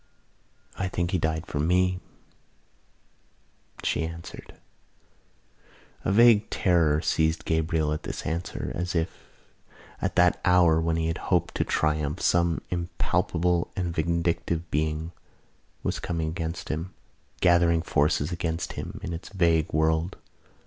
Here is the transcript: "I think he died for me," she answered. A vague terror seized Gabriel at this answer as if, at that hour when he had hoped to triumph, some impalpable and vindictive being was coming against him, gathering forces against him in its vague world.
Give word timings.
"I 0.79 0.87
think 0.87 1.11
he 1.11 1.19
died 1.19 1.45
for 1.45 1.59
me," 1.59 1.99
she 3.83 4.01
answered. 4.03 4.55
A 6.03 6.11
vague 6.11 6.49
terror 6.49 7.01
seized 7.01 7.45
Gabriel 7.45 7.93
at 7.93 8.01
this 8.01 8.23
answer 8.23 8.71
as 8.73 8.95
if, 8.95 9.29
at 10.01 10.15
that 10.15 10.41
hour 10.43 10.81
when 10.81 10.95
he 10.95 11.05
had 11.05 11.19
hoped 11.29 11.53
to 11.57 11.63
triumph, 11.63 12.19
some 12.19 12.61
impalpable 12.71 13.69
and 13.75 13.93
vindictive 13.93 14.71
being 14.71 15.11
was 15.83 15.99
coming 15.99 16.29
against 16.29 16.69
him, 16.69 16.95
gathering 17.39 17.83
forces 17.83 18.31
against 18.31 18.73
him 18.73 18.99
in 19.03 19.13
its 19.13 19.29
vague 19.29 19.71
world. 19.71 20.17